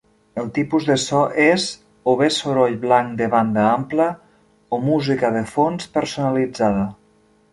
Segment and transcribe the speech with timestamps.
[0.43, 1.65] El tipus de so és
[2.13, 4.09] o bé soroll blanc de banda ampla
[4.77, 6.89] o música de fons personalitzada.